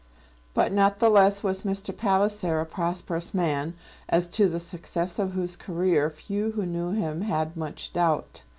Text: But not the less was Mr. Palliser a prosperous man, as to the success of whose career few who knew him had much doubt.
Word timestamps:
But 0.55 0.71
not 0.71 0.97
the 0.97 1.11
less 1.11 1.43
was 1.43 1.61
Mr. 1.61 1.95
Palliser 1.95 2.59
a 2.59 2.65
prosperous 2.65 3.35
man, 3.35 3.75
as 4.09 4.27
to 4.29 4.49
the 4.49 4.59
success 4.59 5.19
of 5.19 5.33
whose 5.33 5.55
career 5.55 6.09
few 6.09 6.53
who 6.53 6.65
knew 6.65 6.89
him 6.93 7.21
had 7.21 7.55
much 7.55 7.93
doubt. 7.93 8.41